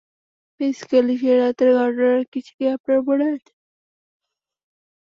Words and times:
Miss 0.59 0.79
Kelly, 0.89 1.15
সে 1.21 1.31
রাতের 1.35 1.69
ঘটনার 1.79 2.19
কিছু 2.33 2.51
কি 2.57 2.65
আপনার 2.75 2.99
মনে 3.07 3.25
আছে? 3.33 3.51